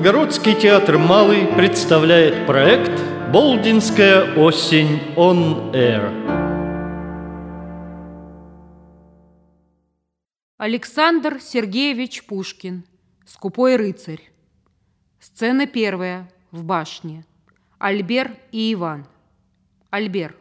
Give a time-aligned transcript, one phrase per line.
[0.00, 2.98] Новгородский театр «Малый» представляет проект
[3.30, 6.08] «Болдинская осень on Air».
[10.56, 12.84] Александр Сергеевич Пушкин
[13.26, 14.22] «Скупой рыцарь».
[15.20, 17.26] Сцена первая в башне.
[17.78, 19.04] Альбер и Иван.
[19.90, 20.34] Альбер.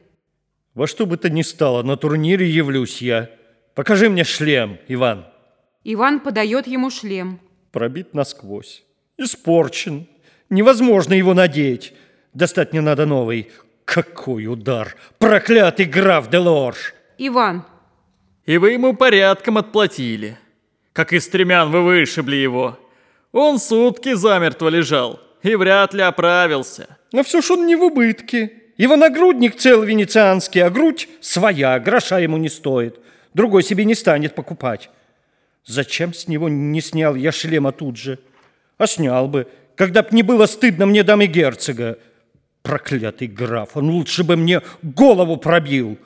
[0.74, 3.30] Во что бы то ни стало, на турнире явлюсь я.
[3.76, 5.26] Покажи мне шлем, Иван.
[5.84, 7.42] Иван подает ему шлем.
[7.74, 8.86] Пробит насквозь.
[9.20, 10.08] Испорчен.
[10.50, 11.94] Невозможно его надеть.
[12.34, 13.52] Достать мне надо новый.
[13.84, 14.96] Какой удар!
[15.18, 16.94] Проклятый граф Делорж!
[17.18, 17.66] Иван.
[18.46, 20.38] И вы ему порядком отплатили.
[20.94, 22.80] Как из стремян вы вышибли его.
[23.34, 26.98] Он сутки замертво лежал и вряд ли оправился.
[27.12, 28.54] Но все ж он не в убытке.
[28.78, 33.00] Его нагрудник цел венецианский, а грудь своя, гроша ему не стоит.
[33.34, 34.90] Другой себе не станет покупать.
[35.66, 38.20] Зачем с него не снял я шлема тут же?
[38.80, 42.00] А снял бы, когда б не было стыдно мне дамы герцога.
[42.64, 45.98] Проклятый граф, он лучше бы мне голову пробил.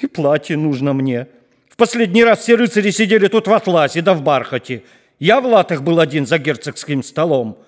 [0.00, 1.26] И платье нужно мне.
[1.68, 4.82] В последний раз все рыцари сидели тут в атласе да в бархате.
[5.18, 7.58] Я в латах был один за герцогским столом.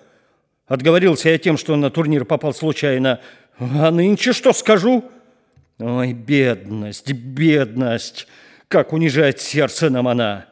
[0.67, 3.19] Отговорился я тем, что на турнир попал случайно.
[3.57, 5.03] А нынче что скажу?
[5.79, 8.27] Ой, бедность, бедность,
[8.67, 10.48] как унижает сердце нам она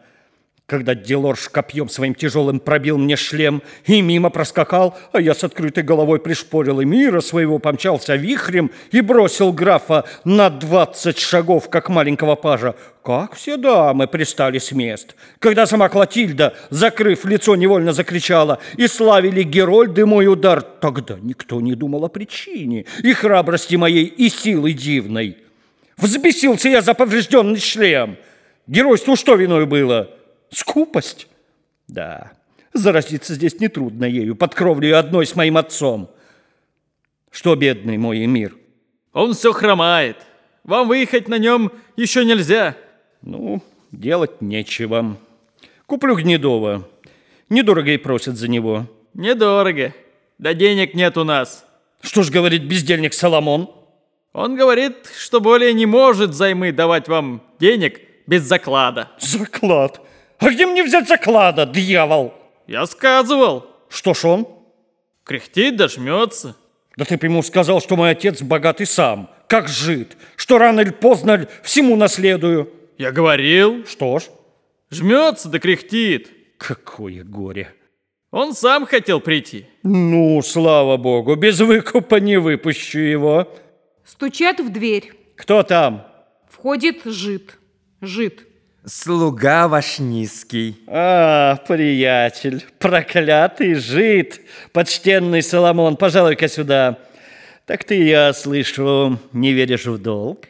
[0.67, 5.81] когда Делорж копьем своим тяжелым пробил мне шлем и мимо проскакал, а я с открытой
[5.81, 12.35] головой пришпорил и мира своего помчался вихрем и бросил графа на двадцать шагов, как маленького
[12.35, 12.75] пажа.
[13.01, 15.15] Как все дамы пристали с мест.
[15.39, 21.75] Когда сама Клотильда, закрыв лицо, невольно закричала «И славили Герольды мой удар!» Тогда никто не
[21.75, 25.37] думал о причине и храбрости моей, и силы дивной.
[25.95, 28.17] Взбесился я за поврежденный шлем.
[28.67, 30.16] Геройству что виной было?
[30.51, 31.27] Скупость?
[31.87, 32.31] Да,
[32.73, 36.09] заразиться здесь нетрудно ею, под кровлей одной с моим отцом.
[37.31, 38.55] Что, бедный мой мир?
[39.13, 40.17] Он все хромает.
[40.63, 42.75] Вам выехать на нем еще нельзя.
[43.21, 45.17] Ну, делать нечего.
[45.85, 46.87] Куплю Гнедова.
[47.49, 48.85] Недорого и просят за него.
[49.13, 49.93] Недорого.
[50.37, 51.65] Да денег нет у нас.
[52.01, 53.71] Что ж говорит бездельник Соломон?
[54.33, 59.09] Он говорит, что более не может займы давать вам денег без заклада.
[59.19, 60.01] Заклад?
[60.39, 62.33] А где мне взять заклада, дьявол?
[62.67, 63.65] Я сказывал.
[63.89, 64.47] Что ж он?
[65.23, 66.55] Кряхтит, дожмется.
[66.95, 71.47] Да ты ему сказал, что мой отец богатый сам, как жид, что рано или поздно
[71.63, 72.71] всему наследую.
[72.97, 73.85] Я говорил.
[73.85, 74.23] Что ж?
[74.89, 76.31] Жмется да кряхтит.
[76.57, 77.73] Какое горе.
[78.31, 79.65] Он сам хотел прийти.
[79.83, 83.55] Ну, слава богу, без выкупа не выпущу его.
[84.05, 85.13] Стучат в дверь.
[85.35, 86.07] Кто там?
[86.49, 87.57] Входит жид.
[88.01, 88.46] Жид.
[88.89, 90.81] Слуга ваш низкий.
[90.87, 94.39] А, приятель, проклятый жид,
[94.71, 96.97] почтенный Соломон, пожалуй-ка сюда.
[97.65, 100.45] Так ты, я слышу, не веришь в долг?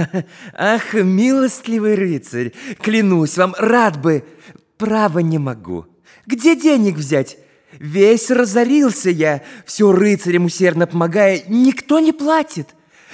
[0.54, 4.24] Ах, милостливый рыцарь, клянусь вам, рад бы,
[4.78, 5.84] право не могу.
[6.24, 7.36] Где денег взять?
[7.72, 12.68] Весь разорился я, все рыцарям усердно помогая, никто не платит.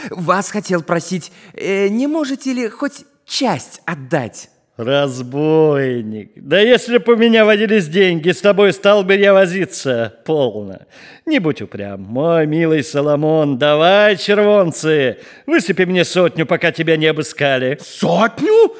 [0.09, 4.50] Вас хотел просить, э, не можете ли хоть часть отдать?
[4.78, 6.31] Разбойник.
[6.37, 10.15] Да если бы у меня водились деньги, с тобой стал бы я возиться.
[10.25, 10.87] Полно.
[11.27, 12.03] Не будь упрям.
[12.03, 17.77] Мой милый Соломон, давай, червонцы, высыпи мне сотню, пока тебя не обыскали.
[17.83, 18.77] Сотню?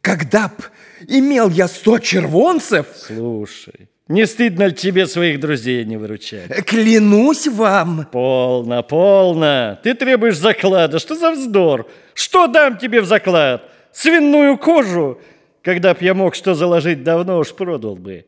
[0.00, 0.62] Когда б
[1.08, 2.86] имел я сто червонцев?
[2.94, 6.64] Слушай, не стыдно ли тебе своих друзей не выручать?
[6.66, 8.06] Клянусь вам.
[8.12, 9.76] Полно, полно.
[9.82, 11.00] Ты требуешь заклада.
[11.00, 11.90] Что за вздор?
[12.14, 13.72] Что дам тебе в заклад?
[13.96, 15.18] Свиную кожу,
[15.62, 18.26] когда б я мог что заложить, давно уж продал бы.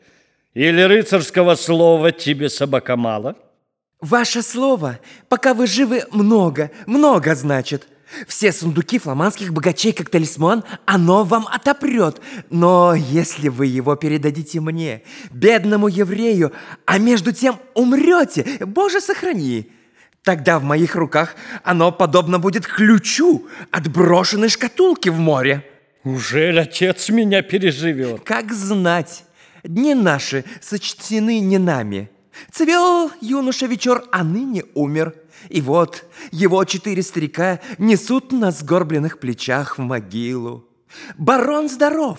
[0.55, 3.37] Или рыцарского слова тебе собака мало?
[4.01, 4.99] Ваше слово,
[5.29, 7.87] пока вы живы, много, много значит.
[8.27, 12.23] Все сундуки фламандских богачей, как талисман, оно вам отопрет.
[12.49, 16.53] Но если вы его передадите мне, бедному еврею,
[16.87, 19.71] а между тем умрете, Боже, сохрани,
[20.29, 25.67] Тогда в моих руках оно подобно будет ключу от брошенной шкатулки в море.
[26.05, 28.25] Ужель отец меня переживет?
[28.25, 29.25] Как знать,
[29.65, 32.11] дни наши сочтены не нами.
[32.53, 35.15] Цвел юноша вечер, а ныне умер.
[35.49, 40.69] И вот его четыре старика несут на сгорбленных плечах в могилу.
[41.17, 42.19] Барон здоров.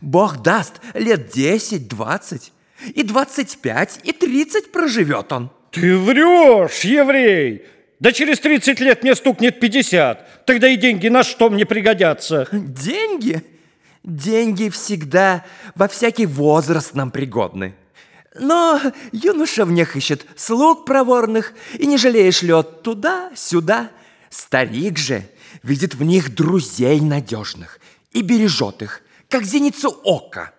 [0.00, 2.52] Бог даст лет десять, двадцать.
[2.96, 5.52] И двадцать пять, и тридцать проживет он.
[5.74, 7.66] Ты врешь, еврей!
[7.98, 10.46] Да через 30 лет мне стукнет 50.
[10.46, 12.46] Тогда и деньги на что мне пригодятся?
[12.52, 13.42] Деньги?
[14.04, 15.44] Деньги всегда
[15.74, 17.74] во всякий возраст нам пригодны.
[18.38, 18.80] Но
[19.10, 23.90] юноша в них ищет слуг проворных и, не жалея, шлет туда-сюда.
[24.30, 25.22] Старик же
[25.62, 27.80] видит в них друзей надежных
[28.12, 30.52] и бережет их, как зеницу ока.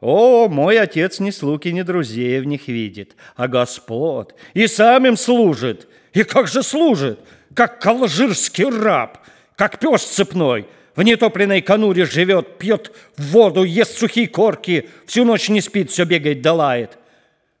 [0.00, 5.16] О, мой отец ни слуг ни друзей в них видит, а Господ, и сам им
[5.16, 5.88] служит.
[6.14, 7.20] И как же служит?
[7.54, 9.18] Как алжирский раб,
[9.56, 10.66] как пес цепной.
[10.96, 16.42] В нетопленной конуре живет, пьет воду, ест сухие корки, всю ночь не спит, все бегает
[16.42, 16.88] да.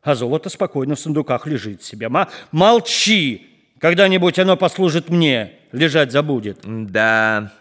[0.02, 2.10] А золото спокойно в сундуках лежит себе.
[2.50, 3.46] Молчи!
[3.78, 6.58] Когда-нибудь оно послужит мне, лежать забудет.
[6.64, 7.52] Да,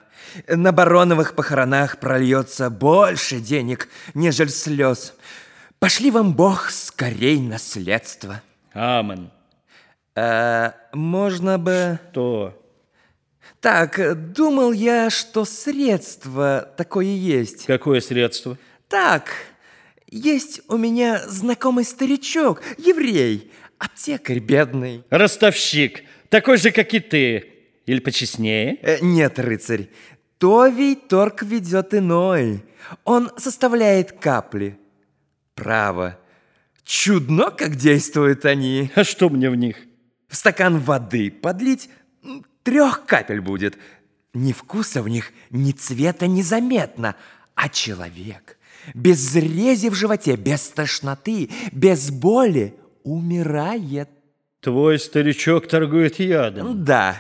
[0.48, 5.14] на бароновых похоронах прольется больше денег, нежели слез.
[5.80, 8.42] Пошли вам Бог скорей наследство.
[8.74, 9.32] Амен.
[10.16, 12.00] А, можно бы...
[12.14, 12.56] То.
[13.62, 17.66] Так, думал я, что средство такое есть.
[17.66, 18.58] Какое средство?
[18.88, 19.32] Так,
[20.10, 25.04] есть у меня знакомый старичок, еврей, аптекарь бедный.
[25.10, 27.54] Ростовщик, такой же, как и ты.
[27.86, 28.78] Или почестнее?
[28.82, 29.90] Э, нет, рыцарь,
[30.40, 32.64] Товий торг ведет иной.
[33.04, 34.80] Он составляет капли.
[35.54, 36.18] Право,
[36.84, 38.92] чудно, как действуют они.
[38.96, 39.78] А что мне в них?
[40.28, 41.90] В стакан воды подлить
[42.64, 43.78] трех капель будет.
[44.34, 47.16] Ни вкуса в них, ни цвета незаметно,
[47.56, 48.58] а человек
[48.94, 54.10] без зрези в животе, без тошноты, без боли умирает.
[54.62, 56.84] Твой старичок торгует ядом.
[56.84, 57.18] Да,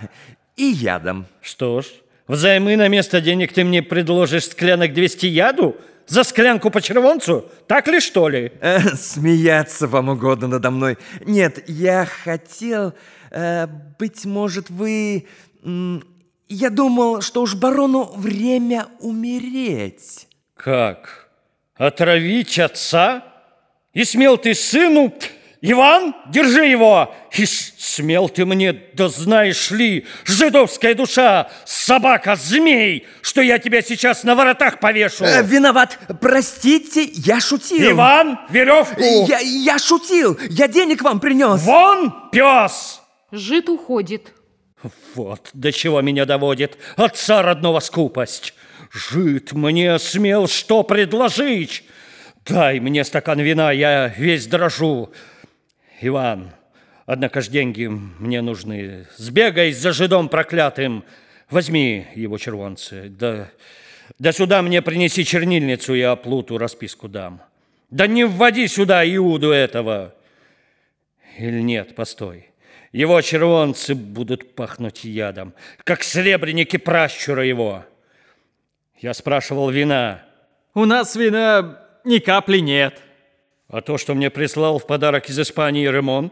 [0.55, 1.25] и ядом.
[1.41, 1.85] Что ж,
[2.29, 5.75] взаймы на место денег ты мне предложишь склянок 200 яду?
[6.07, 7.45] За склянку по червонцу?
[7.67, 8.51] Так ли, что ли?
[8.61, 10.97] Э, смеяться вам угодно надо мной.
[11.25, 12.93] Нет, я хотел...
[13.29, 13.67] Э,
[13.99, 15.27] быть может, вы...
[16.47, 20.27] Я думал, что уж барону время умереть.
[20.55, 21.29] Как?
[21.75, 23.23] Отравить отца?
[23.93, 25.13] И смел ты сыну...
[25.61, 27.13] Иван, держи его!
[27.37, 34.23] И смел ты мне, да знаешь ли, жидовская душа, собака, змей, что я тебя сейчас
[34.23, 35.25] на воротах повешу.
[35.25, 37.91] Э, виноват, простите, я шутил.
[37.91, 39.27] Иван, веревку!
[39.27, 41.61] Я, я шутил, я денег вам принес.
[41.63, 43.01] Вон, пес!
[43.31, 44.33] Жид уходит.
[45.13, 48.53] Вот до чего меня доводит отца родного скупость.
[48.93, 51.83] Жид мне смел что предложить.
[52.47, 55.11] Дай мне стакан вина, я весь дрожу.
[56.01, 56.51] Иван,
[57.05, 59.07] однако ж деньги мне нужны.
[59.17, 61.03] Сбегай за жидом проклятым,
[61.49, 63.09] возьми его червонцы.
[63.09, 63.49] Да,
[64.17, 67.41] да сюда мне принеси чернильницу, я оплуту расписку дам.
[67.89, 70.13] Да не вводи сюда Иуду этого.
[71.37, 72.49] Или нет, постой.
[72.91, 75.53] Его червонцы будут пахнуть ядом,
[75.83, 77.85] как сребреники пращура его.
[78.97, 80.23] Я спрашивал вина.
[80.73, 83.01] У нас вина ни капли нет.
[83.69, 86.31] А то, что мне прислал в подарок из Испании Ремон?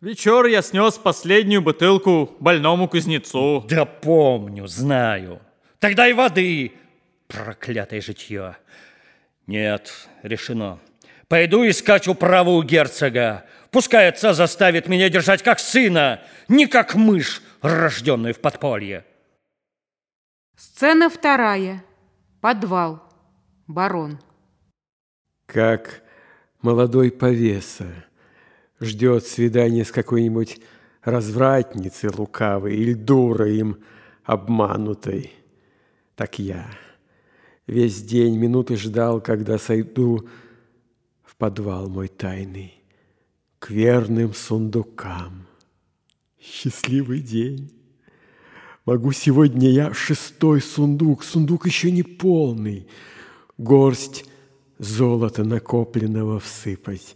[0.00, 3.64] Вечер я снес последнюю бутылку больному кузнецу.
[3.68, 5.40] Да помню, знаю.
[5.78, 6.72] Тогда и воды.
[7.28, 8.56] Проклятое житье.
[9.46, 10.80] Нет, решено.
[11.28, 13.44] Пойду искать управу у герцога.
[13.70, 19.04] Пускай отца заставит меня держать как сына, не как мышь, рожденную в подполье.
[20.56, 21.84] Сцена вторая.
[22.40, 23.02] Подвал.
[23.68, 24.20] Барон.
[25.46, 26.03] Как
[26.64, 28.06] молодой повеса
[28.80, 30.60] ждет свидания с какой-нибудь
[31.02, 33.76] развратницей лукавой или дурой им
[34.24, 35.30] обманутой.
[36.16, 36.66] Так я
[37.66, 40.26] весь день минуты ждал, когда сойду
[41.22, 42.74] в подвал мой тайный
[43.58, 45.46] к верным сундукам.
[46.40, 47.70] Счастливый день!
[48.86, 52.86] Могу сегодня я шестой сундук, сундук еще не полный,
[53.56, 54.24] горсть
[54.78, 57.14] золота накопленного всыпать.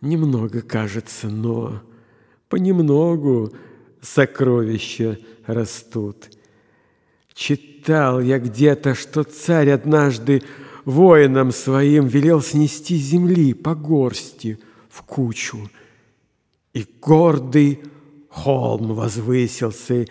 [0.00, 1.82] Немного кажется, но
[2.48, 3.52] понемногу
[4.00, 6.30] сокровища растут.
[7.32, 10.42] Читал я где-то, что царь однажды
[10.84, 14.58] воинам своим велел снести земли по горсти
[14.88, 15.68] в кучу.
[16.72, 17.80] И гордый
[18.28, 20.06] холм возвысился,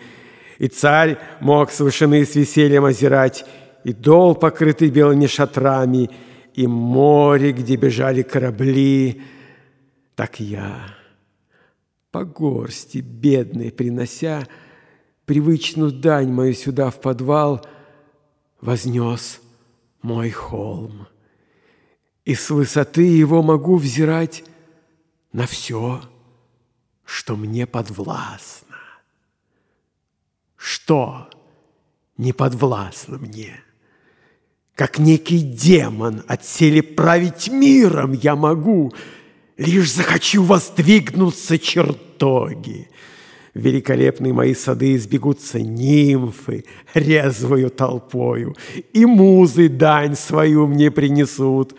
[0.58, 3.44] и царь мог с вышины с весельем озирать
[3.84, 6.10] и дол, покрытый белыми шатрами,
[6.54, 9.22] и море, где бежали корабли,
[10.14, 10.94] так я,
[12.12, 14.46] по горсти бедной принося,
[15.26, 17.66] привычную дань мою сюда в подвал,
[18.60, 19.40] вознес
[20.00, 21.08] мой холм.
[22.24, 24.44] И с высоты его могу взирать
[25.32, 26.02] на все,
[27.04, 28.76] что мне подвластно.
[30.56, 31.28] Что
[32.16, 33.60] не подвластно мне?
[34.74, 38.92] Как некий демон отсели править миром я могу,
[39.56, 42.88] Лишь захочу воздвигнуться чертоги.
[43.54, 48.56] Великолепные мои сады избегутся нимфы резвою толпою,
[48.92, 51.76] И музы дань свою мне принесут,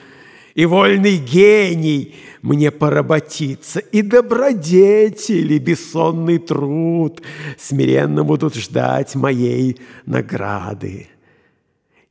[0.53, 7.21] И вольный гений мне поработится, И добродетели бессонный труд
[7.59, 11.09] Смиренно будут ждать моей награды.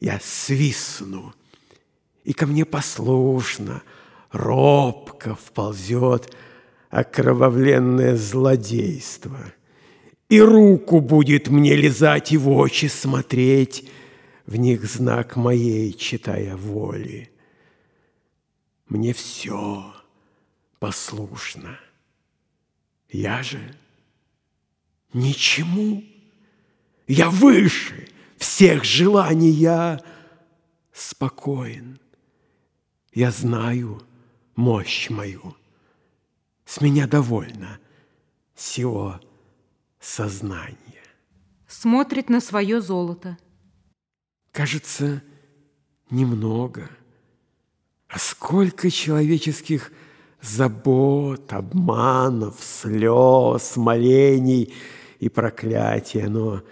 [0.04, 1.32] Я свистну,
[2.24, 3.82] и ко мне послушно—
[4.34, 6.36] робко вползет
[6.90, 9.54] окровавленное злодейство.
[10.28, 13.88] И руку будет мне лизать и в очи смотреть,
[14.44, 17.30] в них знак моей, читая воли.
[18.88, 19.94] Мне все
[20.80, 21.80] послушно.
[23.08, 23.74] Я же
[25.14, 26.04] ничему.
[27.06, 28.08] Я выше
[28.38, 30.00] всех желаний, я
[30.92, 31.98] спокоен.
[33.12, 34.02] Я знаю,
[34.56, 35.56] мощь мою.
[36.64, 37.78] С меня довольно
[38.54, 39.20] всего
[40.00, 40.78] сознания.
[41.68, 43.38] Смотрит на свое золото.
[44.52, 45.22] Кажется,
[46.10, 46.88] немного.
[48.08, 49.92] А сколько человеческих
[50.40, 54.72] забот, обманов, слез, молений
[55.18, 56.62] и проклятия, но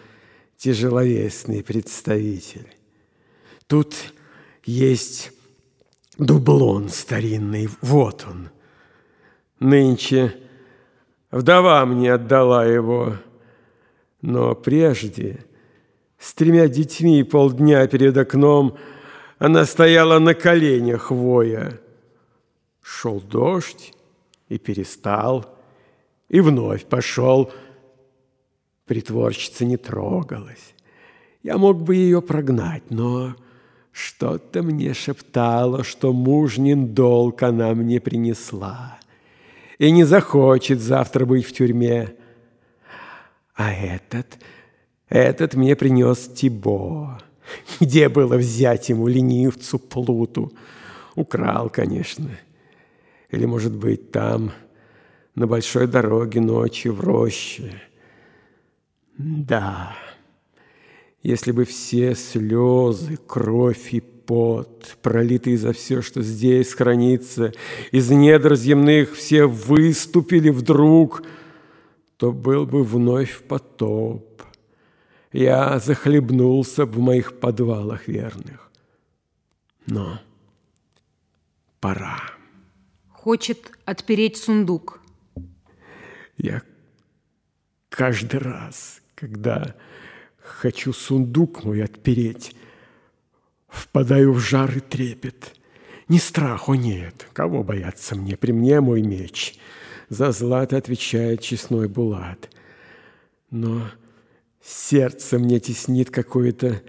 [0.63, 2.73] тяжеловесный представитель.
[3.67, 3.97] Тут
[4.65, 5.33] есть
[6.19, 8.49] Дублон старинный, вот он.
[9.59, 10.37] Нынче
[11.33, 13.17] вдова мне отдала его,
[14.21, 15.45] но прежде,
[16.17, 18.79] с тремя детьми полдня перед окном,
[19.39, 21.81] она стояла на коленях воя.
[22.83, 23.95] Шел дождь
[24.49, 25.59] и перестал,
[26.29, 27.53] и вновь пошел.
[28.87, 30.75] Притворщица не трогалась.
[31.43, 33.35] Я мог бы ее прогнать, но
[33.93, 38.99] что-то мне шептало, что мужнин долг она мне принесла
[39.79, 42.15] и не захочет завтра быть в тюрьме.
[43.55, 44.39] А этот,
[45.09, 47.21] этот мне принес Тибо.
[47.81, 50.53] Где было взять ему ленивцу плуту?
[51.17, 52.31] Украл, конечно.
[53.31, 54.53] Или, может быть, там,
[55.35, 57.83] на большой дороге ночью в роще.
[59.19, 59.97] Да.
[61.23, 67.53] Если бы все слезы, кровь и пот, пролитые за все, что здесь хранится,
[67.93, 71.23] из недр земных все выступили вдруг,
[72.17, 74.43] то был бы вновь потоп.
[75.33, 78.71] Я захлебнулся в моих подвалах верных.
[79.87, 80.21] Но
[81.81, 82.21] пора.
[83.11, 85.01] Хочет отпереть сундук.
[86.37, 86.63] Я
[87.89, 89.77] каждый раз, когда
[90.43, 92.57] Хочу сундук мой отпереть.
[93.69, 95.55] Впадаю в жар и трепет.
[96.09, 99.55] Ни страху нет, кого бояться мне, при мне мой меч.
[100.09, 102.51] За злато отвечает честной Булат.
[103.51, 103.89] Но
[104.61, 106.83] сердце мне теснит какое-то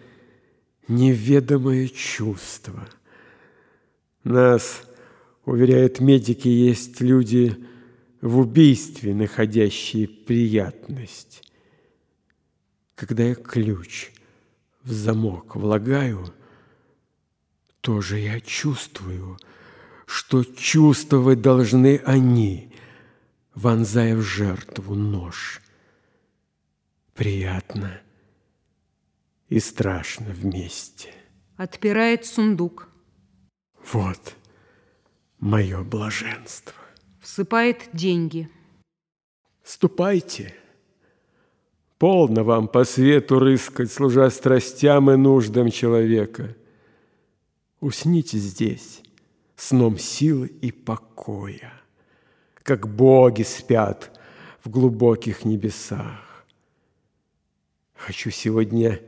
[0.87, 2.89] неведомое чувство.
[4.23, 4.81] Нас,
[5.45, 7.55] уверяют медики, есть люди
[8.21, 11.43] в убийстве, находящие приятность.
[12.95, 14.11] Когда я ключ
[14.83, 16.33] в замок влагаю,
[17.81, 19.37] тоже я чувствую,
[20.05, 22.73] что чувствовать должны они,
[23.55, 25.61] вонзая в жертву нож.
[27.13, 28.01] Приятно
[29.49, 31.13] и страшно вместе.
[31.57, 32.89] Отпирает сундук.
[33.91, 34.35] Вот
[35.39, 36.73] мое блаженство.
[37.21, 38.49] Всыпает деньги.
[39.63, 40.55] Ступайте.
[42.03, 46.53] Полно вам по свету рыскать, служа страстям и нуждам человека.
[47.79, 49.01] Усните здесь,
[49.55, 51.71] сном силы и покоя,
[52.61, 54.19] как боги спят
[54.65, 56.45] в глубоких небесах.
[57.95, 58.99] Хочу сегодня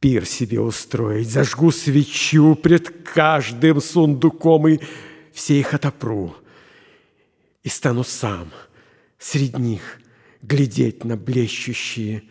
[0.00, 4.80] пир себе устроить, зажгу свечу пред каждым сундуком и
[5.34, 6.34] все их отопру,
[7.62, 8.48] и стану сам
[9.18, 9.98] среди них–
[10.42, 12.24] глядеть на блещущие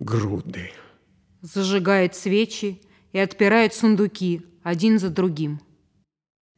[0.00, 0.72] груды.
[1.42, 2.80] Зажигает свечи
[3.12, 5.60] и отпирает сундуки один за другим.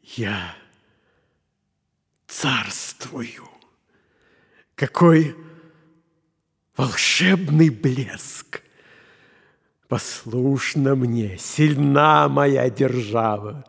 [0.02, 0.54] Я
[2.26, 3.48] царствую.
[4.74, 5.36] Какой
[6.76, 8.62] волшебный блеск!
[9.88, 13.64] Послушна мне, сильна моя держава,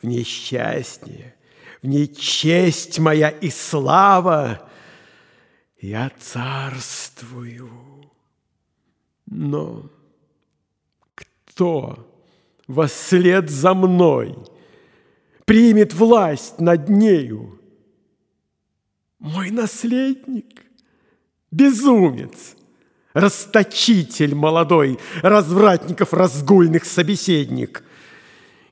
[0.00, 1.34] В ней счастье,
[1.82, 4.69] в ней честь моя и слава,
[5.80, 7.70] я царствую.
[9.26, 9.90] Но
[11.14, 12.06] кто
[12.86, 14.36] вслед за мной,
[15.44, 17.58] примет власть над нею.
[19.18, 20.62] Мой наследник,
[21.50, 22.56] безумец,
[23.12, 27.82] расточитель молодой, развратников разгульных собеседник.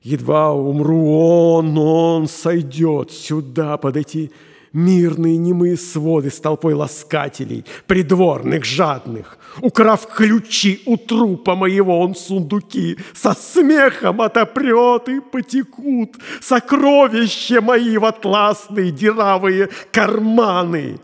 [0.01, 4.31] Едва умру он, он сойдет сюда под эти
[4.73, 9.37] мирные немые своды с толпой ласкателей, придворных, жадных.
[9.61, 18.05] Украв ключи у трупа моего, он сундуки со смехом отопрет и потекут сокровища мои в
[18.05, 20.99] атласные дыравые карманы.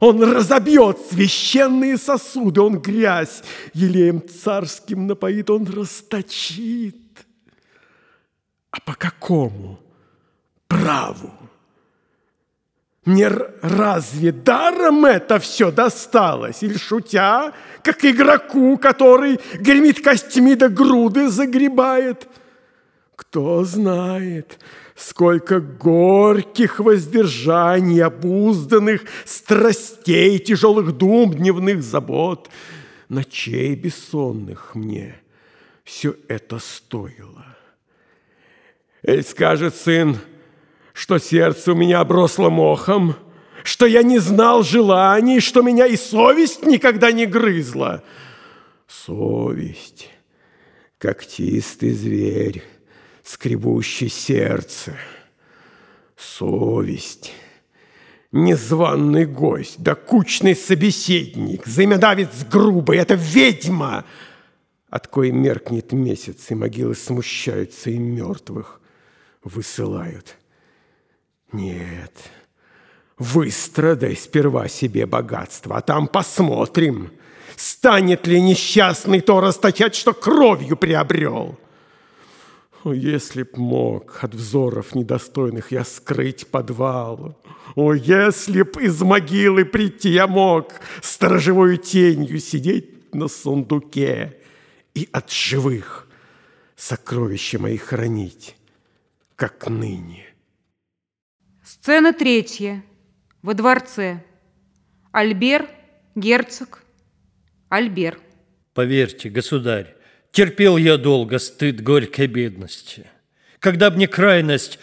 [0.00, 3.42] Он разобьет священные сосуды, он грязь
[3.74, 6.96] елеем царским напоит, он расточит.
[8.70, 9.78] А по какому
[10.68, 11.39] праву?
[13.04, 13.28] Мне
[13.62, 16.62] разве даром это все досталось?
[16.62, 17.52] Или шутя,
[17.82, 22.28] как игроку, который гремит костями до груды загребает?
[23.16, 24.58] Кто знает,
[24.96, 32.50] сколько горьких воздержаний, обузданных страстей, тяжелых дум, дневных забот,
[33.08, 35.20] ночей бессонных мне
[35.84, 37.46] все это стоило.
[39.02, 40.18] Эль скажет сын,
[40.92, 43.16] что сердце у меня обросло мохом,
[43.62, 48.02] что я не знал желаний, что меня и совесть никогда не грызла.
[48.86, 50.10] Совесть,
[50.98, 52.62] когтистый зверь,
[53.22, 54.96] скребущий сердце.
[56.16, 57.32] Совесть,
[58.30, 64.04] незваный гость, докучный собеседник, взаимодавец грубый, это ведьма,
[64.90, 68.80] от коей меркнет месяц, и могилы смущаются, и мертвых
[69.42, 70.36] высылают.
[71.52, 72.12] Нет,
[73.18, 77.10] выстрадай сперва себе богатство, а там посмотрим,
[77.56, 81.58] станет ли несчастный то расточать, что кровью приобрел.
[82.82, 87.36] О, если б мог от взоров недостойных я скрыть подвал,
[87.74, 90.72] О, если б из могилы прийти я мог,
[91.02, 94.38] Сторожевой тенью сидеть на сундуке
[94.94, 96.08] И от живых
[96.74, 98.56] сокровища мои хранить,
[99.36, 100.29] как ныне.
[101.82, 102.84] Сцена третья.
[103.40, 104.22] Во дворце.
[105.12, 105.66] Альбер,
[106.14, 106.84] герцог,
[107.70, 108.20] Альбер.
[108.74, 109.96] Поверьте, государь,
[110.30, 113.06] терпел я долго стыд горькой бедности.
[113.60, 114.78] Когда б не крайность,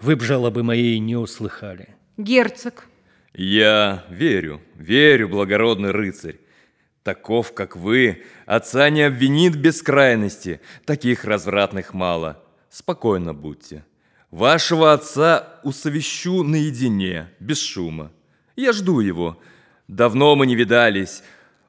[0.00, 1.94] вы б жалобы моей не услыхали.
[2.16, 2.86] Герцог.
[3.34, 6.38] Я верю, верю, благородный рыцарь.
[7.02, 12.42] Таков, как вы, отца не обвинит без крайности, таких развратных мало.
[12.70, 13.84] Спокойно будьте.
[14.30, 18.10] Вашего отца усовещу наедине, без шума.
[18.56, 19.38] Я жду его.
[19.88, 21.22] Давно мы не видались.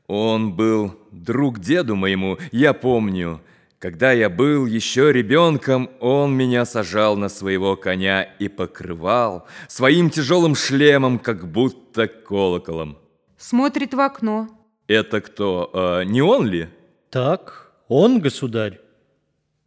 [0.08, 3.42] Он был друг деду моему, я помню.
[3.80, 10.54] Когда я был еще ребенком, он меня сажал на своего коня и покрывал своим тяжелым
[10.56, 12.98] шлемом, как будто колоколом.
[13.38, 14.50] Смотрит в окно.
[14.88, 16.68] Это кто, э, не он ли?
[17.10, 18.82] Так, он, государь.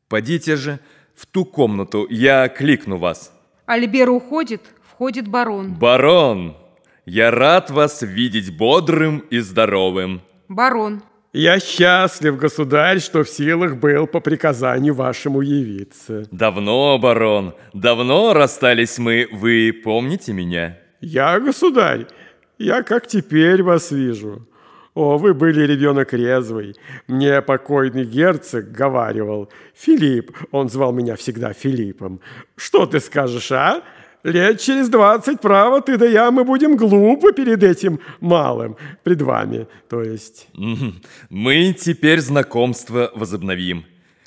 [0.09, 0.79] Подите же,
[1.15, 3.33] в ту комнату, я кликну вас.
[3.67, 5.75] Альбер уходит, входит барон.
[5.75, 6.57] Барон,
[7.07, 10.23] я рад вас видеть бодрым и здоровым.
[10.49, 11.03] Барон.
[11.33, 16.27] Я счастлив, государь, что в силах был по приказанию вашему явиться.
[16.31, 20.79] Давно, барон, давно расстались мы, вы помните меня?
[21.01, 22.07] Я, государь,
[22.59, 24.47] я как теперь вас вижу.
[24.95, 26.77] О, вы были ребенок резвый.
[27.07, 29.51] Мне покойный герцог говаривал.
[29.75, 32.21] Филипп, он звал меня всегда Филиппом.
[32.57, 33.83] Что ты скажешь, а?
[34.23, 39.67] Лет через двадцать, право, ты да я, мы будем глупы перед этим малым, пред вами,
[39.89, 40.47] то есть.
[41.29, 43.85] Мы теперь знакомство возобновим.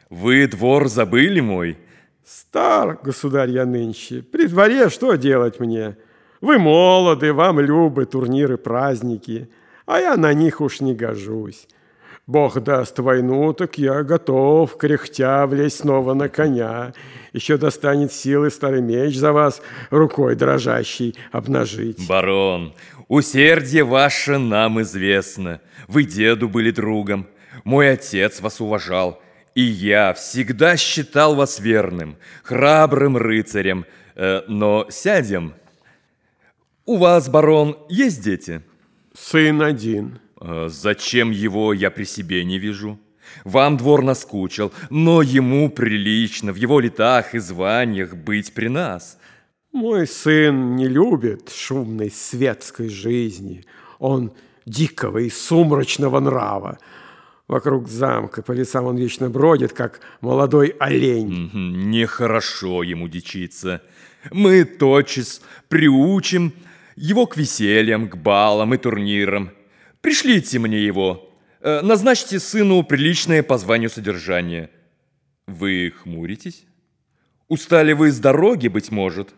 [0.10, 1.78] Вы двор забыли мой?
[2.26, 4.22] Стар, государь, я нынче.
[4.22, 5.96] При дворе что делать мне?
[6.42, 9.48] Вы молоды, вам любы турниры, праздники
[9.86, 11.68] а я на них уж не гожусь.
[12.28, 16.94] Бог даст войну, так я готов, кряхтя, влезть снова на коня.
[17.34, 22.08] Еще достанет силы старый меч за вас рукой дрожащей обнажить.
[22.08, 22.74] Барон,
[23.08, 25.62] усердие ваше нам известно.
[25.88, 27.28] Вы деду были другом.
[27.64, 29.22] Мой отец вас уважал.
[29.54, 33.86] И я всегда считал вас верным, храбрым рыцарем.
[34.16, 35.54] Э, но сядем.
[36.86, 38.64] У вас, барон, есть дети?
[39.18, 40.20] Сын один.
[40.40, 43.00] А зачем его я при себе не вижу?
[43.44, 49.18] Вам двор наскучил, но ему прилично в его летах и званиях быть при нас.
[49.72, 53.66] Мой сын не любит шумной светской жизни.
[54.00, 54.32] Он
[54.66, 56.78] дикого и сумрачного нрава.
[57.48, 61.52] Вокруг замка по лесам он вечно бродит, как молодой олень.
[61.54, 63.82] Нехорошо ему дичиться.
[64.32, 66.54] Мы тотчас приучим
[66.96, 69.52] его к весельям, к балам и турнирам.
[70.02, 71.30] Пришлите мне его.
[71.62, 74.70] Э, Назначьте сыну приличное по званию содержание.
[75.48, 76.66] Вы хмуритесь?
[77.48, 79.34] Устали вы с дороги, быть может?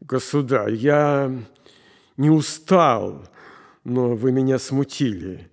[0.00, 1.32] Государь, я
[2.16, 3.28] не устал,
[3.84, 5.50] но вы меня смутили.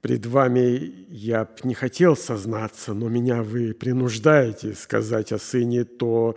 [0.00, 6.36] Пред вами я б не хотел сознаться, но меня вы принуждаете сказать о сыне то,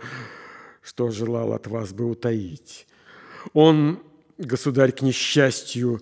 [0.82, 2.86] что желал от вас бы утаить.
[3.52, 4.00] Он,
[4.38, 6.00] государь, к несчастью,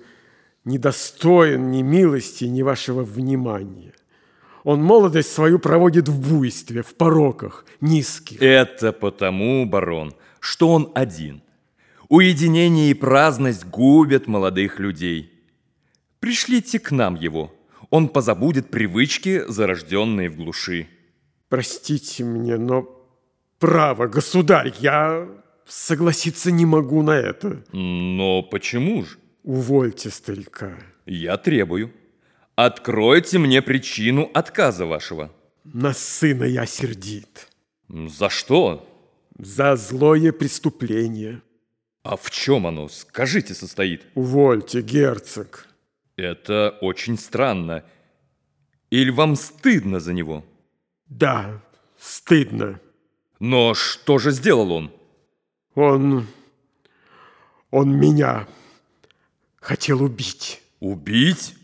[0.65, 3.93] недостоин ни милости, ни вашего внимания.
[4.65, 8.43] Он молодость свою проводит в буйстве, в пороках, низких.
[8.43, 11.43] Это потому, барон, что он один.
[12.09, 15.33] Уединение и праздность губят молодых людей.
[16.21, 17.55] Пришлите к нам его.
[17.91, 20.89] Он позабудет привычки, зарожденные в глуши.
[21.49, 22.89] Простите мне, но
[23.61, 25.29] право, государь, я
[25.67, 27.63] согласиться не могу на это.
[27.73, 29.19] Но почему же?
[29.43, 30.79] Увольте старика.
[31.05, 31.93] Я требую.
[32.55, 35.31] Откройте мне причину отказа вашего.
[35.65, 37.49] На сына я сердит.
[37.89, 38.89] За что?
[39.39, 41.43] За злое преступление.
[42.03, 44.07] А в чем оно, скажите, состоит?
[44.15, 45.69] Увольте, герцог.
[46.17, 47.85] Это очень странно.
[48.91, 50.45] Или вам стыдно за него?
[51.07, 51.63] Да,
[51.99, 52.81] стыдно.
[53.39, 54.91] Но что же сделал он?
[55.77, 56.27] Он...
[57.71, 58.49] Он меня
[59.61, 60.61] хотел убить.
[60.81, 61.55] Убить?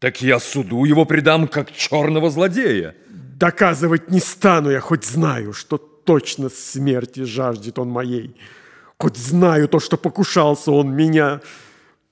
[0.00, 2.94] Так я суду его предам как черного злодея.
[3.08, 8.36] Доказывать не стану я, хоть знаю, что точно смерти жаждет он моей.
[8.98, 11.40] Хоть знаю то, что покушался он меня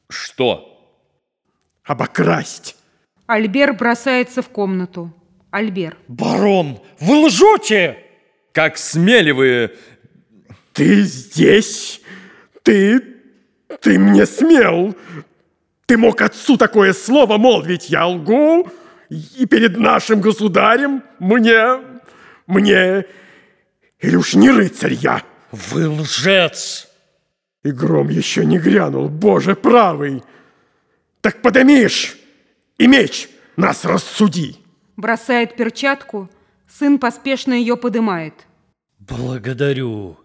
[0.08, 0.68] Что?
[1.84, 2.76] обокрасть.
[3.26, 5.12] Альбер бросается в комнату.
[5.50, 5.96] Альбер.
[6.08, 7.98] Барон, вы лжете!
[8.52, 9.72] Как смели вы...
[10.72, 12.00] Ты здесь?
[12.62, 13.02] Ты...
[13.80, 14.94] Ты мне смел?
[15.86, 17.90] Ты мог отцу такое слово молвить?
[17.90, 18.68] Я лгу?
[19.08, 21.02] И перед нашим государем?
[21.18, 21.80] Мне...
[22.46, 23.06] Мне...
[24.00, 25.22] Или уж не рыцарь я?
[25.52, 26.88] Вы лжец!
[27.62, 30.22] И гром еще не грянул, боже правый!
[31.20, 32.16] Так подымишь
[32.78, 34.56] и меч нас рассуди!
[34.96, 36.28] Бросает перчатку.
[36.68, 38.34] Сын поспешно ее подымает.
[38.98, 40.16] Благодарю.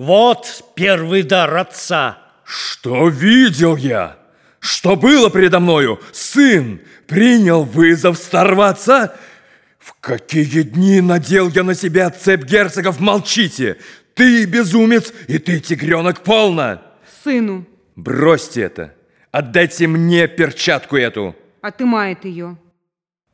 [0.00, 2.16] Вот первый дар отца.
[2.42, 4.16] Что видел я?
[4.58, 6.00] Что было передо мною?
[6.10, 9.14] Сын принял вызов старого отца?
[9.78, 12.98] В какие дни надел я на себя цепь герцогов?
[12.98, 13.76] Молчите!
[14.14, 16.80] Ты безумец, и ты тигренок полно!
[17.22, 17.66] Сыну.
[17.94, 18.94] Бросьте это!
[19.32, 21.36] Отдайте мне перчатку эту!
[21.60, 22.56] Отымает ее.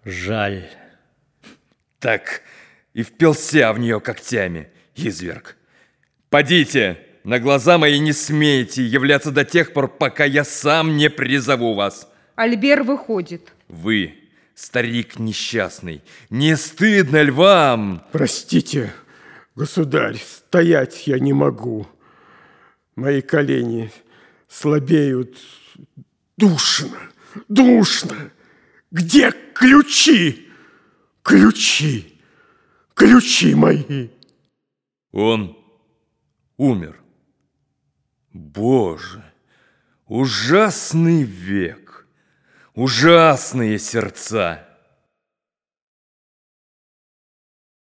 [0.04, 0.68] Жаль.
[2.00, 2.42] Так
[2.92, 5.56] и впился в нее когтями, изверг.
[6.30, 11.74] Подите, на глаза мои не смейте являться до тех пор, пока я сам не призову
[11.74, 12.08] вас.
[12.34, 13.52] Альбер выходит.
[13.68, 14.14] Вы,
[14.54, 18.04] старик несчастный, не стыдно ли вам?
[18.12, 18.92] Простите,
[19.54, 21.86] государь, стоять я не могу.
[22.96, 23.90] Мои колени
[24.48, 25.36] слабеют.
[26.36, 26.98] Душно,
[27.48, 28.30] душно.
[28.90, 30.48] Где ключи?
[31.22, 32.20] Ключи,
[32.94, 34.08] ключи мои.
[35.12, 35.55] Он
[36.56, 37.00] умер.
[38.32, 39.24] Боже,
[40.06, 42.06] ужасный век,
[42.74, 44.65] ужасные сердца.